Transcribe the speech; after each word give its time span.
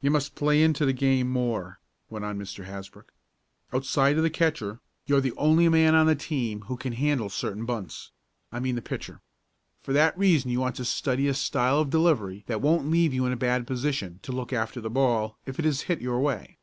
"You 0.00 0.10
must 0.10 0.34
play 0.34 0.62
into 0.62 0.86
the 0.86 0.94
game 0.94 1.28
more," 1.28 1.78
went 2.08 2.24
on 2.24 2.38
Mr. 2.38 2.64
Hasbrook. 2.64 3.12
"Outside 3.70 4.16
of 4.16 4.22
the 4.22 4.30
catcher, 4.30 4.80
you're 5.04 5.20
the 5.20 5.34
only 5.36 5.68
man 5.68 5.94
on 5.94 6.06
the 6.06 6.14
team 6.14 6.62
who 6.62 6.76
can 6.78 6.94
handle 6.94 7.28
certain 7.28 7.66
bunts 7.66 8.10
I 8.50 8.60
mean 8.60 8.76
the 8.76 8.80
pitcher. 8.80 9.20
For 9.82 9.92
that 9.92 10.16
reason 10.16 10.50
you 10.50 10.60
want 10.60 10.76
to 10.76 10.86
study 10.86 11.28
a 11.28 11.34
style 11.34 11.80
of 11.80 11.90
delivery 11.90 12.44
that 12.46 12.62
won't 12.62 12.90
leave 12.90 13.12
you 13.12 13.26
in 13.26 13.32
a 13.34 13.36
bad 13.36 13.66
position 13.66 14.20
to 14.22 14.32
look 14.32 14.54
after 14.54 14.80
the 14.80 14.88
ball 14.88 15.36
if 15.44 15.58
it 15.58 15.66
is 15.66 15.82
hit 15.82 16.00
your 16.00 16.18
way. 16.20 16.56